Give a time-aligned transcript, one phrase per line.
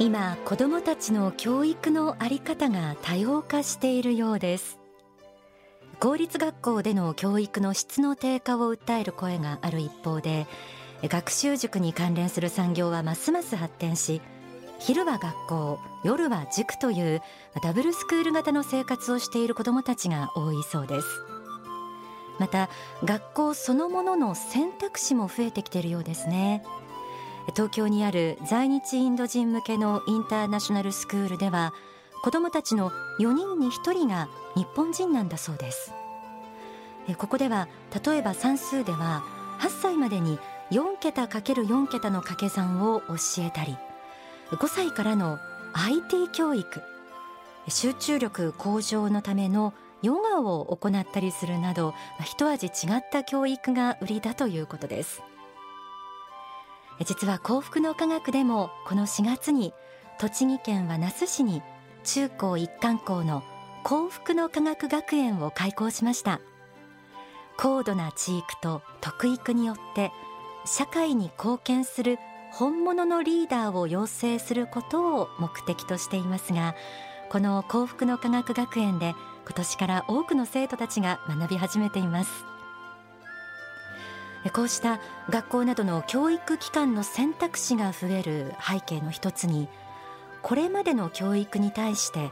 [0.00, 4.78] 今子どもたちの教育のあり方が多様化しているようです。
[5.98, 10.46] 公立学校での教育の質の低下を訴える声がある一方で
[11.02, 14.22] 学習塾に関連する産業はますます発展し
[14.78, 17.20] 昼は学校夜は塾という
[17.62, 21.06] ダブルスクール型の生活をしている子どもたちが多いそうです。
[22.38, 22.70] また
[23.04, 26.64] 学校そのものの選択肢も増えてきているようですね。
[27.50, 31.72] 東京にある在日インド人向けのインターナショナルスクールでは
[32.22, 35.92] 子どもたちの4人に1人が日本人なんだそうです。
[37.16, 37.68] ここでは
[38.04, 39.24] 例えば算数では
[39.60, 40.38] 8歳までに
[40.70, 43.76] 4桁 ×4 桁の掛け算を教えたり
[44.50, 45.38] 5歳からの
[45.72, 46.82] IT 教育
[47.68, 55.22] 集中力向上のためのヨガを行ったりするなど一味違った教育が売りだということです。
[57.04, 59.72] 実は幸福の科学でもこの4月に
[60.18, 61.62] 栃木県は那須市に
[62.04, 63.42] 中高一貫校の
[63.84, 66.40] 幸福の科学学園を開校しました。
[67.60, 70.12] 高度な地域と特育によって
[70.64, 72.18] 社会に貢献する
[72.52, 76.74] 本物のリーダーを養成することを目的としていますが
[77.28, 79.14] この幸福の科学学園で
[79.44, 82.30] 今年から多くの生徒たちが学び始めています。
[84.48, 89.68] こうした学校などの教育機関の選択肢が増える背景の一つに
[90.42, 92.30] これまでの教育に対して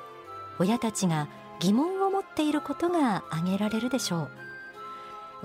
[0.58, 1.28] 親たちが
[1.60, 4.30] 疑問を持っていることが挙げられるでしょう。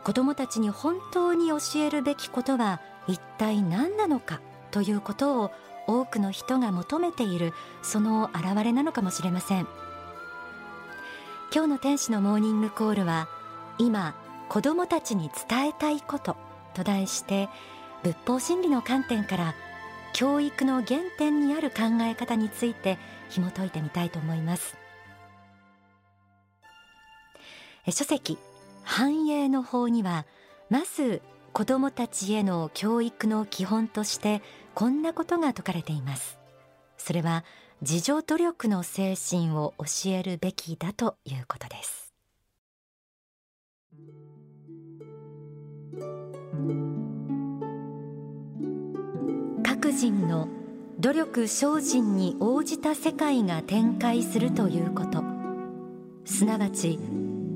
[0.04, 4.42] 子どもたちに本当に教えるべきことは一体何なのか
[4.72, 5.52] ということを
[5.86, 7.54] 多くの人が求めている
[7.84, 9.68] その表れなのかもしれません。
[11.54, 13.28] 今日の天使のモーニングコールは
[13.78, 14.16] 今
[14.50, 16.36] 子どもたちに伝えたいこと。
[16.74, 17.50] と題して
[18.04, 19.56] 仏法真理の観点から
[20.14, 22.98] 教育の原点にある考え方について
[23.30, 24.76] 紐解いてみたいと思います。
[27.90, 28.38] 書籍
[28.84, 30.26] 繁栄の法には
[30.70, 31.22] まず
[31.52, 34.42] 子どもたちへの教育の基本として
[34.74, 36.38] こんなことが説かれています。
[36.98, 37.44] それは
[37.82, 42.03] 自助努力の精神を教えるべきだということです。
[49.84, 50.48] 各人の
[50.98, 55.22] 努力精進に応じた世界が展開するということ。
[56.24, 56.98] すなわち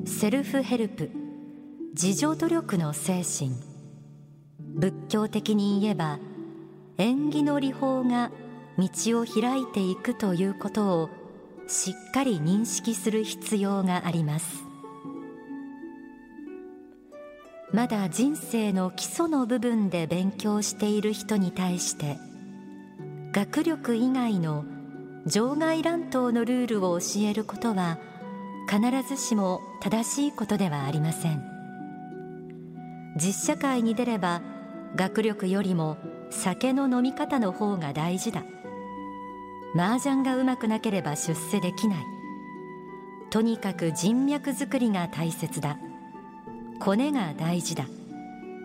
[0.03, 1.09] セルフヘルプ
[1.93, 3.51] 自助努力の精神。
[4.59, 6.19] 仏教的に言えば
[6.97, 8.29] 縁起の理法が
[8.77, 11.09] 道を開いていくということを
[11.69, 14.66] しっかり認識する必要があります。
[17.77, 22.17] まだ人生の基礎の部分で勉強している人に対して
[23.31, 24.65] 学力以外の
[25.27, 27.99] 場外乱闘のルールを教えることは
[28.67, 31.43] 必ずしも正しいことではありません。
[33.15, 34.41] 実社会に出れば
[34.95, 35.97] 学力よりも
[36.31, 38.43] 酒の飲み方の方が大事だ。
[39.75, 42.03] 麻雀がうまくなければ出世できない。
[43.29, 45.77] とにかく人脈作りが大切だ。
[46.79, 47.85] コネが大事だ。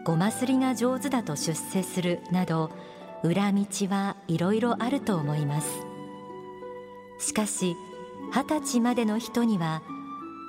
[0.05, 2.71] ごますりが上手だと出世するなど
[3.23, 5.69] 裏道はいろいろあると思います。
[7.19, 7.77] しかし
[8.35, 9.83] 二十歳までの人には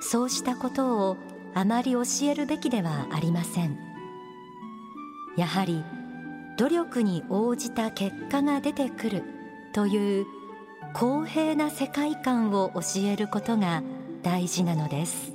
[0.00, 1.16] そうしたことを
[1.54, 3.78] あまり教えるべきではありません。
[5.36, 5.84] やはり
[6.58, 9.22] 努力に応じた結果が出てくる
[9.72, 10.26] という
[10.94, 13.82] 公平な世界観を教えることが
[14.22, 15.32] 大事なのです。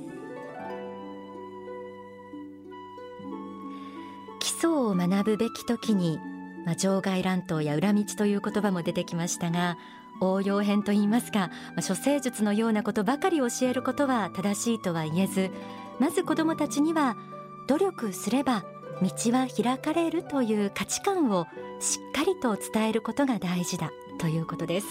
[4.90, 6.18] を学ぶべき時に、
[6.66, 9.76] まあ、場外乱闘や裏道という言葉も出てきましたが
[10.20, 15.50] 応用編といいますか、まあ、処世術のようなことばかり教えることは正しいとは言えず
[15.98, 17.16] まず子どもたちには
[17.68, 18.64] 努力すれば
[19.02, 21.46] 道は開かれるという価値観を
[21.78, 24.86] しっかりと伝えることが大事だということです。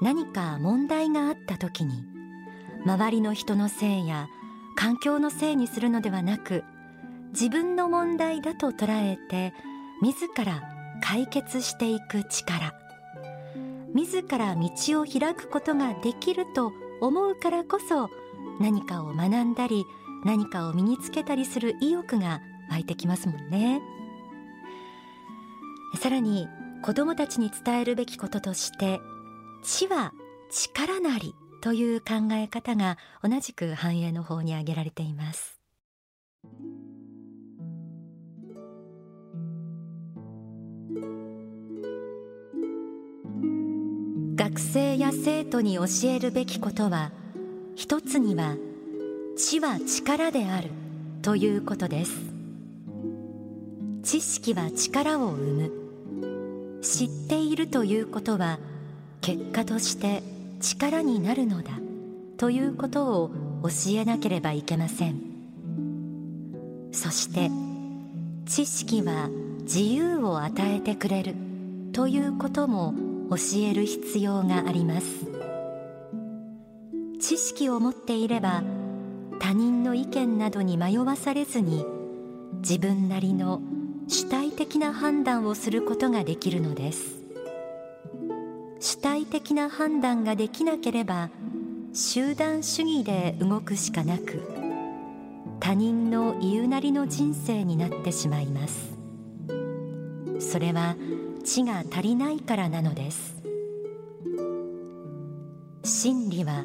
[0.00, 2.02] 何か問題があった時に
[2.86, 4.28] 周りの人のせいや
[4.74, 6.64] 環境のせいにするのではなく
[7.32, 9.52] 自分の問題だと捉えて
[10.02, 10.62] 自ら
[11.02, 12.74] 解決していく力。
[13.94, 18.08] 自ら道を開くことができると思うからこそ
[18.60, 19.84] 何かを学んだり
[20.24, 22.40] 何かを身につけたりする意欲が
[22.70, 23.82] 湧いてきますもんね。
[25.98, 26.48] さらに
[26.82, 29.00] 子どもたちに伝えるべきこととして
[29.62, 30.12] 知は
[30.50, 35.59] 力なりという考え方が同じく繁栄の方に挙げられています。
[44.50, 47.12] 学生や生徒に教えるべきことは
[47.76, 48.56] 一つには
[49.38, 50.70] 知は力である
[51.22, 52.12] ということです。
[54.02, 56.80] 知識は力を生む。
[56.82, 58.58] 知っているということは
[59.20, 60.20] 結果として
[60.60, 61.70] 力になるのだ
[62.36, 63.30] ということを
[63.62, 65.20] 教えなければいけません。
[66.90, 67.52] そして
[68.46, 69.30] 知識は
[69.62, 71.36] 自由を与えてくれる
[71.92, 75.26] ということも教える必要があります。
[77.20, 78.62] 知識を持っていれば
[79.38, 81.86] 他人の意見などに迷わされずに
[82.60, 83.62] 自分なりの
[84.08, 87.20] 主体的な判断をすることができるのです。
[88.80, 91.30] 主体的な判断ができなければ
[91.92, 94.42] 集団主義で動くしかなく
[95.60, 98.98] 他人の言うなりの人生になってしまいます。
[100.40, 100.96] それは
[101.44, 103.34] 知が足りないからなのです。
[105.82, 106.64] 真理は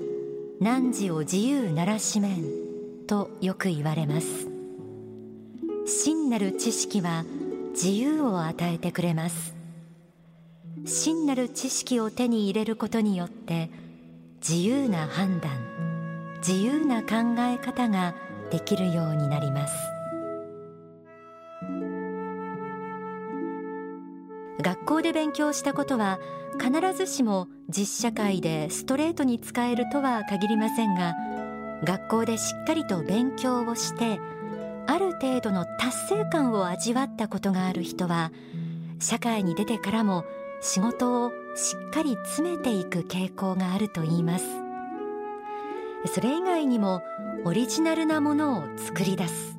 [0.59, 2.43] 汝を自由ならしめん
[3.07, 4.47] とよく言われます。
[5.85, 7.25] 真なる知識は
[7.71, 9.53] 自由を与えてくれます。
[10.85, 13.69] 真なる知識を手に入れることによって
[14.47, 15.51] 自由な判断
[16.47, 18.13] 自由な考え方が
[18.51, 19.94] できるようになります。
[24.85, 26.19] 学校で勉強したことは
[26.61, 31.15] 必ずしも実社会でストレートに使えるとは限りませんが
[31.83, 34.19] 学校でしっかりと勉強をして
[34.85, 38.31] ある程度の達成感を味わったことがある人は
[38.99, 40.23] 社会に出てからも
[40.61, 44.45] 仕事をしっかり詰めていく傾向があるといいます。
[46.13, 47.01] それ以外にも
[47.43, 49.57] オリジナルなものを作り出す。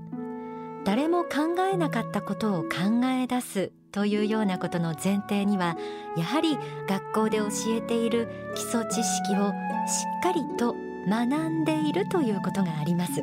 [0.85, 3.73] 誰も考えなかったことを考え出す。
[3.93, 5.77] というようなことの前提には
[6.17, 9.53] やはり学校で教えている基礎知識を
[9.87, 10.75] しっかりと
[11.09, 13.23] 学んでいるということがあります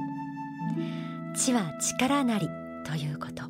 [1.35, 2.49] 知は力なり
[2.85, 3.43] ということ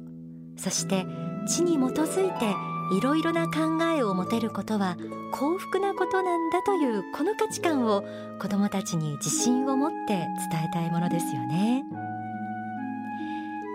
[0.57, 1.05] そして
[1.47, 2.53] 知に基づいて
[2.91, 4.97] いろいろな考えを持てることは
[5.31, 8.03] 幸福なことなんだというこの価値観を
[8.39, 10.27] 子どもたちに自信を持って伝
[10.65, 11.83] えたいものですよね。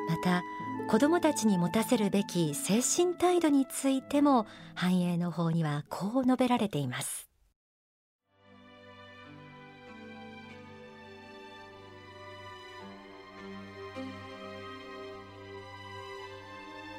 [0.08, 0.42] また
[0.88, 7.28] 子どもたちに持たせるべき精神態度についても繁栄の法にはこう述べられています。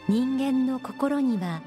[0.07, 1.61] 人間の心には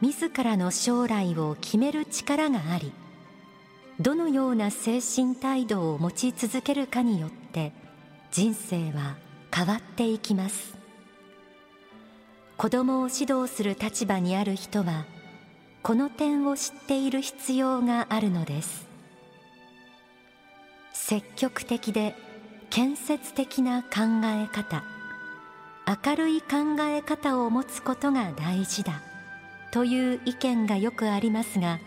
[0.00, 2.92] 自らの将来を決める力があり
[3.98, 7.72] どのような精神態度を持ち続けるかによって
[8.30, 9.16] 人生は
[9.54, 10.81] 変わっていきます。
[12.56, 15.04] 子供を指導する立場にある人は
[15.82, 18.86] この点を知っている必要があるのです。
[20.92, 22.14] 積極的で
[22.70, 23.88] 建設的な考
[24.24, 24.84] え方
[26.06, 29.02] 明るい考え方を持つことが大事だ
[29.72, 31.80] という意見がよくありますが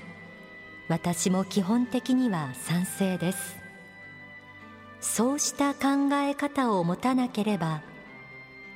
[0.89, 3.57] 私も基本的には賛成です。
[5.01, 7.81] そうした考え方を持たなければ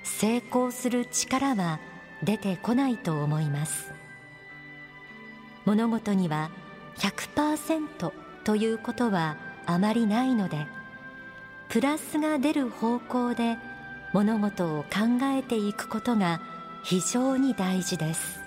[0.04, 1.80] 成功する力は
[2.24, 3.92] 出てこないと思います。
[5.66, 6.50] 物事には
[6.98, 8.12] 100%
[8.44, 10.66] ということはあまりないので
[11.70, 13.58] プラスが出る方向で
[14.14, 16.42] 物事を考えていくことが
[16.84, 18.40] 非常に大事です。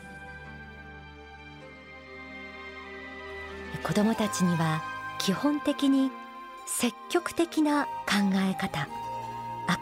[3.84, 4.82] 子どもたちには
[5.18, 6.10] 基本的に
[6.66, 7.90] 積極的な考
[8.34, 8.88] え方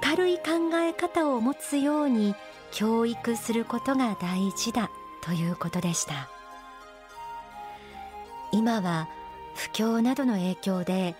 [0.04, 2.34] 明るい考え方を持つように
[2.72, 4.90] 教育することが大事だ
[5.22, 6.28] ということでした。
[8.52, 9.08] 今は
[9.54, 11.14] 不況などの影響で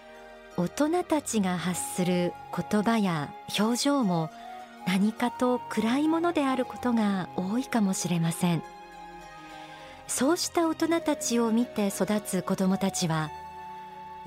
[0.57, 4.31] 大人たちが発する言葉や表情も
[4.87, 8.63] 何かと暗いものであることが多いかもしれません。
[10.07, 13.31] そうした大人たちを見て育つ子どもたちは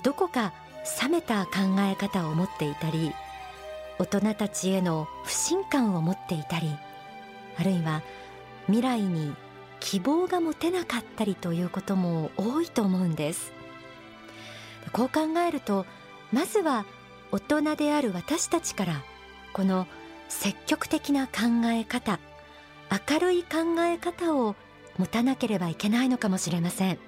[0.01, 0.53] どこか
[1.01, 3.13] 冷めた考え方を持っていたり
[4.00, 6.69] 大人たちへの不信感を持っていたり
[7.57, 8.01] あるいは
[8.65, 9.35] 未来に
[9.79, 13.51] 希望が持てなかったりということも多いと思うんです。
[14.93, 15.85] こう考えると
[16.31, 16.85] まずは
[17.31, 19.01] 大人である私たちから
[19.53, 19.88] この
[20.29, 22.19] 積極的な考え方
[23.09, 24.55] 明るい考え方を
[24.97, 27.00] 持たなければいけないのかもしれません。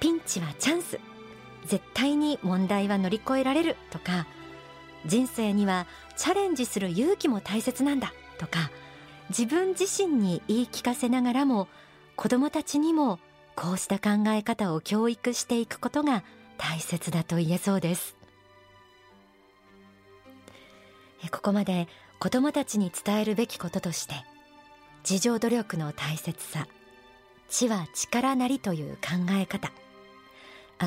[0.00, 0.98] ピンチはチャンス。
[1.66, 4.26] 絶対に問題は乗り越えられるとか
[5.06, 8.12] 人生にはチャレンジする勇気も大切なんだ。
[8.38, 8.70] とか
[9.28, 11.68] 自分自身に言い聞かせながらも
[12.16, 13.18] 子どもたちにも
[13.54, 16.24] こうした考え方を教育していくことが
[16.58, 18.16] 大切だと言えそうです。
[21.30, 21.86] ここまで
[22.18, 24.14] 子どもたちに伝えるべきこととして
[25.08, 26.66] 自助努力の大切さ
[27.48, 29.72] 知は力なりという考え方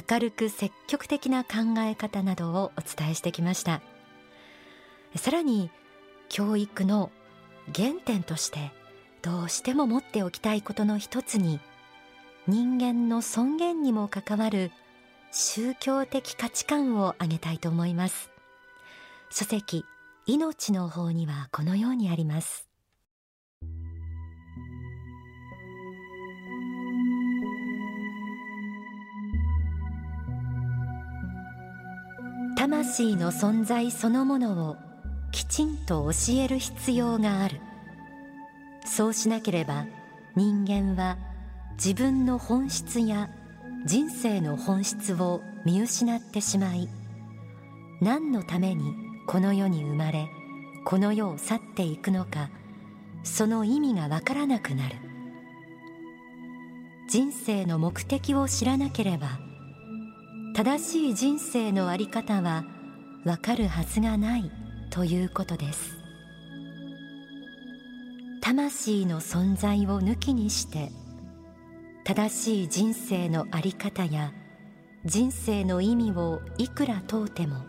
[0.09, 3.81] 明るく積極的な考え方などをお伝えしてきました。
[5.15, 5.69] さらに
[6.29, 7.11] 教育の
[7.73, 8.71] 原点として
[9.21, 11.59] どうしても持っておきたいことの一つに
[12.47, 14.71] 人間の尊厳にも関わる
[15.31, 18.29] 宗教的価値観を挙げたいと思います。
[19.29, 19.85] 書籍
[20.27, 22.67] 命の方にはこのようにあります。
[32.57, 34.92] 魂の存在そのものを
[35.33, 37.59] きちんと教える必要がある。
[38.85, 39.87] そうしなければ
[40.35, 41.17] 人間は
[41.73, 43.29] 自分の本質や
[43.85, 46.87] 人生の本質を見失ってしまい
[48.01, 48.93] 何のために
[49.25, 50.27] この世に生まれ
[50.85, 52.49] この世を去っていくのか
[53.23, 54.95] その意味がわからなくなる。
[57.09, 59.39] 人生の目的を知らなければ
[60.55, 62.65] 正しい人生の在り方は
[63.25, 64.62] わかるはずがない。
[64.93, 65.97] ということです。
[68.41, 70.91] 魂の存在を抜きにして
[72.03, 74.33] 正しい人生の在り方や
[75.03, 77.65] 人生の意味をいくら問うても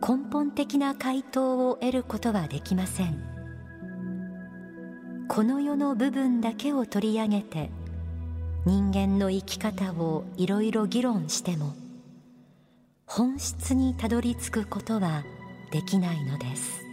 [0.00, 3.22] 根本的な回答を得ることはできません。
[5.28, 7.70] この世の部分だけを取り上げて
[8.66, 11.76] 人間の生き方をいろいろ議論しても
[13.06, 15.22] 本質にたどり着くことは
[15.70, 16.84] できないのです。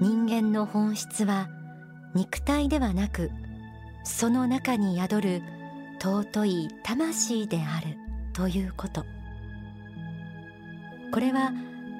[0.00, 1.48] 人間の本質は
[2.14, 3.30] 肉体ではなく
[4.04, 5.42] その中に宿る
[6.00, 7.96] 尊い魂である
[8.32, 9.04] ということ。
[11.12, 11.52] これは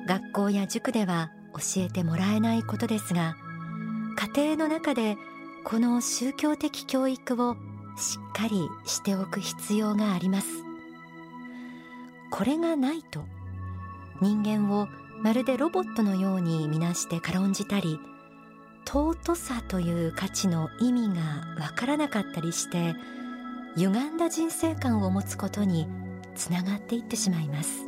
[0.06, 3.36] 学校や塾では教えてもらえないことですが
[4.34, 5.16] 家庭の中で
[5.64, 7.56] この宗教的教育を
[7.96, 10.67] しっかりしておく必要があります。
[12.30, 13.24] これがないと。
[14.20, 14.88] 人間を
[15.22, 18.00] まるでロボットのように見なして軽んじたり
[18.84, 22.94] 尊さという価値の意味がわからなかったりして
[23.76, 25.86] 歪んだ人生観を持つことに
[26.34, 27.86] つながっていってしまいます。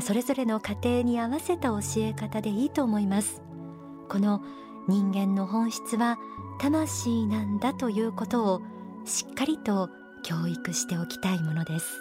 [0.00, 3.42] それぞれの家庭に合わせた教え方でいいと思います。
[4.08, 4.42] この
[4.88, 6.16] 人間の本質は
[6.58, 8.62] 魂なんだということを
[9.04, 9.90] しっかりと
[10.22, 12.00] 教育しておきたいものです。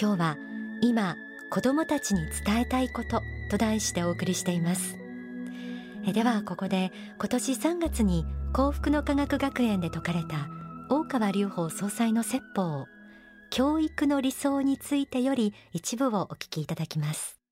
[0.00, 0.36] 今日は
[0.80, 1.16] 今
[1.50, 4.98] 子どもたちに伝えたいことと題してお送りしています。
[6.06, 10.48] えではここで今年3月に幸福の科学学園で説かれた
[10.90, 12.86] 大川隆法総裁の説法
[13.50, 17.43] 教育の理想についてより一部をお聞きいただきます。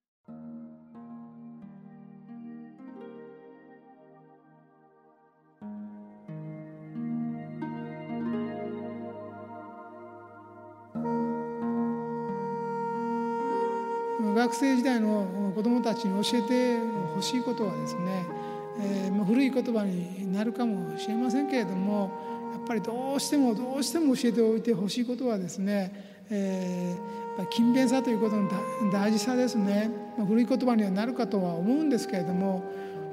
[14.34, 16.78] 学生時代の子どもたちに教えて
[17.14, 18.26] ほしいことはですね、
[18.80, 22.10] えー、古い言葉になるかもしれませんけれども
[22.52, 28.48] やっぱりどうしてもどうしても教えておいてほしいことはですね、えー、やっぱ勤勉さということの
[28.90, 32.64] 大事さですね、まあ、古い言葉にはなるかとは思うんですけれども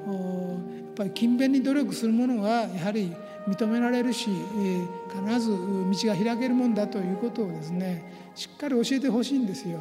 [0.08, 3.14] やっぱり勤勉に努力するものはやはり
[3.48, 9.80] 認められるし、え、必ず道が開けるもんだということをですねしっかり教えてほしいんですよ。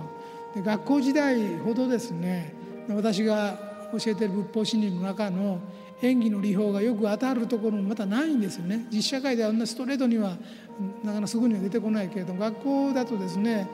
[0.55, 2.55] で学校時代ほどですね
[2.89, 3.59] 私が
[3.93, 5.61] 教えてる仏法真理の中の
[6.01, 10.37] 演技の理法がよく当たるところもまたないんですよね実社会ではあんなストレートには
[11.03, 13.69] なかなかすぐには出てこないけれども学校だとですね、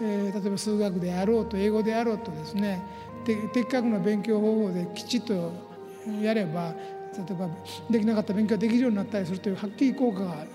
[0.00, 2.82] えー、例えば数学であろうと英語であろうとですね
[3.26, 5.52] 的確な勉強方法できちっと
[6.22, 6.72] やれば
[7.16, 7.48] 例えば
[7.90, 10.46] できなかった勉強ができるようになったりするというはっきり効果が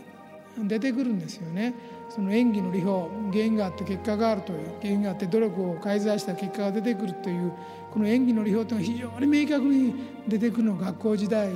[0.57, 1.73] 出てくるんですよね。
[2.13, 7.53] その演技の理法原因があって結果があるという原因があって努力を介在した結果が出てくるという
[7.89, 9.95] この演技の理法というのが非常に明確に
[10.27, 11.49] 出てくるのが学校時代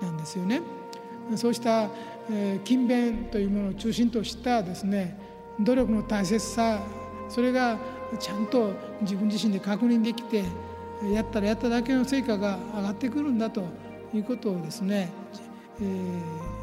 [0.00, 0.62] なんですよね。
[1.36, 1.90] そうした、
[2.64, 5.18] 勤勉というものを中心としたですね
[5.60, 6.80] 努力の大切さ
[7.28, 7.78] それが
[8.18, 10.44] ちゃんと自分自身で確認できて
[11.12, 13.62] やったらやっただけの成果が上がってくるんだと
[14.14, 15.10] いうことをですね、
[15.80, 16.57] えー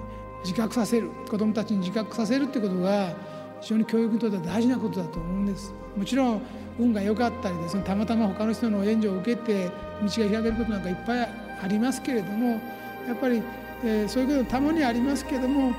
[0.46, 1.10] 自覚させる。
[1.30, 3.16] 子どもたちに自覚させるってことが
[3.62, 5.74] 非常に教育にとっては大事なことだと思うんです。
[5.98, 6.42] もちろん
[6.78, 9.70] 運が良かったりですねたまたま他の人の援助を受けて
[10.02, 11.30] 道が開けることなんかいっぱい
[11.64, 12.62] ありますけれども
[13.08, 13.42] やっぱり、
[13.84, 15.74] えー、そういうことたまにありますけれどもやっ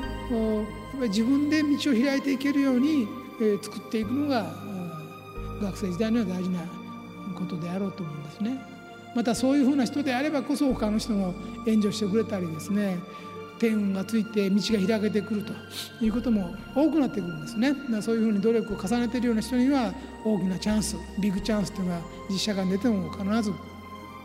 [0.98, 3.06] ぱり自分で道を開いていけるように、
[3.40, 4.46] えー、作っていくのが
[5.62, 6.60] 学生時代には大事な
[7.34, 8.58] ことであろうと思うんですね。
[9.14, 11.34] またそういうふうな人であればこそ他の人も
[11.66, 12.98] 援助してくれたりですね。
[13.58, 15.52] 天運がついて道が開けてくると
[16.04, 17.74] いうことも多くなってくるんですね。
[18.00, 19.92] そういうふうに努力を重ねているような人には
[20.24, 23.52] 大きなチャンスビッグチャンスというのが実社会に出ても必ず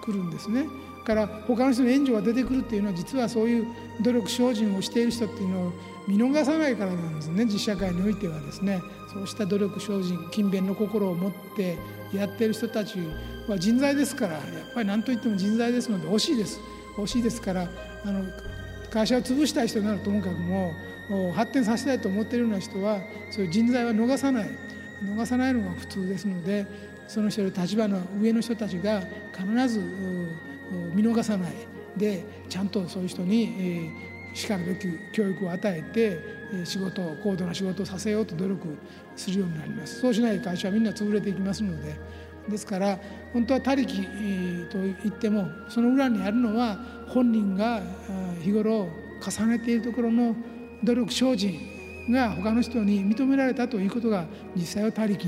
[0.03, 0.65] 来るんですね。
[1.05, 3.67] から他の人の援助が出てくるっていうのは実はそういう
[4.01, 5.71] 努力精進をしている人っていうのを
[6.07, 7.45] 見逃さないからなんですね。
[7.45, 8.81] 実社会においてはですね。
[9.13, 11.77] そうした努力精進勤勉の心を持って
[12.13, 12.97] やってる人たち
[13.47, 16.59] は人材ですからやっぱり何といっても人材ですので惜しいです。
[16.97, 17.69] 惜しいですから
[18.05, 18.23] あの
[18.91, 20.73] 会社を潰したい人ならともかくも
[21.33, 22.99] 発展させたいと思っているような人は
[23.31, 24.49] そういう人材は逃さない。
[25.03, 26.65] 逃さないのが普通ですので
[27.07, 29.01] その人の立場の上の人たちが
[29.35, 29.81] 必ず
[30.93, 31.53] 見逃さない。
[31.97, 33.91] でちゃんとそういう人に
[34.33, 38.77] しかるべき教育を与えて仕事高度な仕事をさせようと努力
[39.15, 39.99] するようになります。
[39.99, 41.95] そうしない会社はみんな潰れていきますので
[42.49, 42.99] ですから
[43.33, 43.93] 本当は他力
[44.71, 47.81] と言ってもその裏にあるのは本人が
[48.41, 48.87] 日頃
[49.21, 50.35] 重ねているところの
[50.83, 51.59] 努力精進
[52.09, 55.27] が他の人に認められたということが実際は他力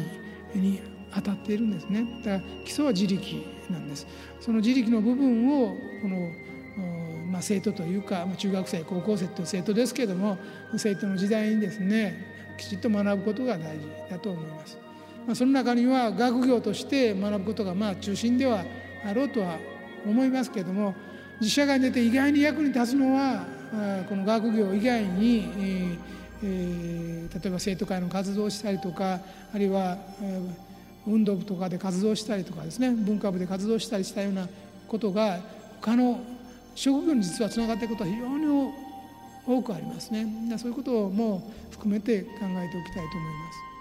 [0.55, 0.81] に
[1.13, 4.07] 当たっているんですねだから基礎は自力なんです
[4.39, 6.31] その自力の部分をこの
[7.33, 10.37] まあ、生徒というか、中学生高校生という生徒ですけども
[10.77, 14.77] 生徒の時代にですねきちっと学ぶことが大事だと思います。
[15.25, 18.63] まあ、その中には学業として学ぶことがまあ中心では
[19.05, 19.57] あろうとは
[20.05, 20.95] 思いますけれども
[21.39, 23.45] 実社会に出て意外に役に立つのは
[24.07, 25.97] この学業以外に、
[26.43, 29.19] えー、例えば生徒会の活動をしたりとか
[29.53, 30.41] あるいは、え、
[31.07, 34.47] 運動部とかで活動したりとかですね文化部で活動したりしたような
[34.87, 35.39] ことが
[35.81, 36.21] 他の
[36.75, 38.73] 職業に実はつながっていくことは非常に
[39.45, 40.25] 多くありますね
[40.57, 43.72] そういうことも含めて考えておきたいと思います。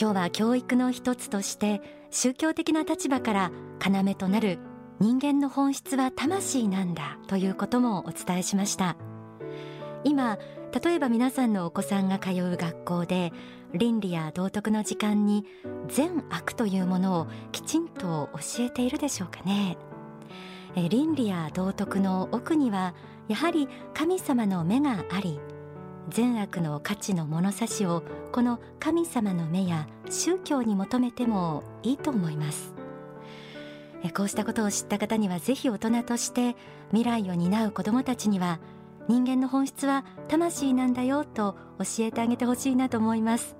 [0.00, 3.52] 今日は教育の一つとして宗教的な立場から
[3.84, 4.58] 要となる
[4.98, 8.96] 人間の本質は魂なんだということもお伝えしました。
[10.04, 10.38] 今
[10.82, 13.30] 例えば皆さんのお子さんが通う学校で
[13.74, 15.44] 倫理や道徳の時間に
[15.88, 19.76] 善悪というものをきちんと教えているでしょうかね。
[20.88, 22.94] 倫理や道徳の奥には
[23.28, 25.38] やはり神様の目があり
[26.10, 32.74] 善悪の価値の物差しをこの神様の目や宗教に求めてもいいと思います。
[34.14, 36.56] こうしたことを知った方にはぜひ大人として
[36.88, 38.58] 未来を担う子どもたちには
[39.08, 43.56] 人間の本質は魂なんだよと教えてあげてほしいなと思います。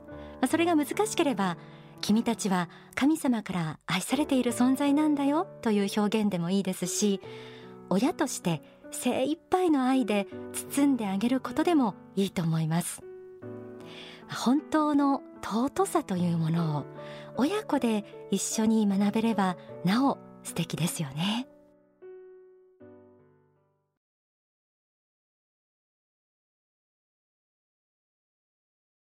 [0.49, 1.57] それが難しければ
[2.01, 7.21] 君たちは神様から愛されている存在なんだよという表現でもいいですし
[7.91, 13.03] 親として精一杯の愛で包んであげることでもいいと思います。
[14.29, 16.85] 本当の尊さというものを
[17.37, 21.49] 親子で一緒に学べればなお素敵ですよね。